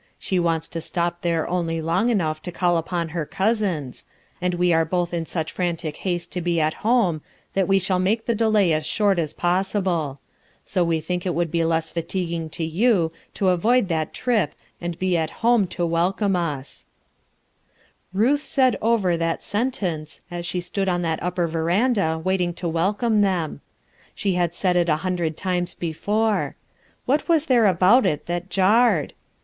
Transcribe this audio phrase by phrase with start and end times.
[0.17, 4.05] She wants to stop there only long enough to call upon her cousins;
[4.41, 7.21] and we are both in such frantic haste to be at home
[7.53, 10.19] that we shall make the delay as short as possible;
[10.65, 14.97] so we think it would be less fatiguing to you to avoid that trip and
[14.97, 16.87] be at home to welcome us/*
[18.11, 22.61] Ruth Buniham said over that sentence as she stood on that upper veranda, waiting to
[22.65, 23.61] SENTIMENT AND SACRIFICE 119 welcome them.
[24.17, 26.55] Site had said it a hundred times before.
[27.05, 29.13] What was there about it that jarred?